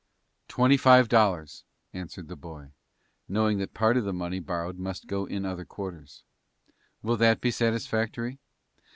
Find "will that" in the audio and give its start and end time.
7.03-7.39